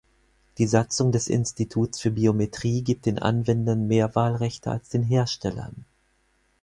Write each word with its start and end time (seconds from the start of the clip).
Die 0.57 0.65
Satzung 0.65 1.11
des 1.11 1.27
Instituts 1.27 1.99
für 1.99 2.09
Biometrie 2.09 2.81
gibt 2.81 3.05
den 3.05 3.19
Anwendern 3.19 3.85
mehr 3.85 4.15
Wahlrechte 4.15 4.71
als 4.71 4.89
den 4.89 5.03
Herstellern. 5.03 5.85